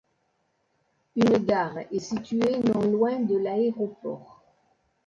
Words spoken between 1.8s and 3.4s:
est située non loin de